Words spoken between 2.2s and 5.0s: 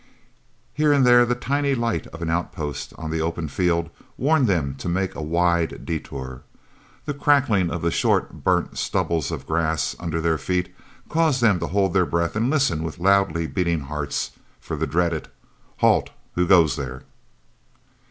an outpost on the open field warned them to